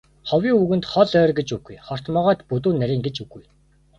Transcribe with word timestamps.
Ховын 0.29 0.53
үгэнд 0.63 0.85
хол 0.91 1.09
ойр 1.21 1.31
гэж 1.39 1.49
үгүй, 1.57 1.75
хорт 1.87 2.05
могойд 2.13 2.41
бүдүүн 2.49 2.75
нарийн 2.79 3.03
гэж 3.05 3.15
үгүй. 3.23 3.43